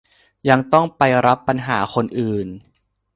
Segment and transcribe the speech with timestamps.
[0.49, 2.47] ยังต้องไปรับปัญหาคนอื่น